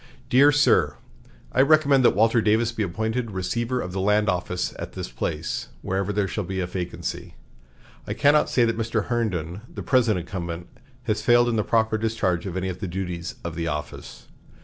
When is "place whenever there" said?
5.11-6.27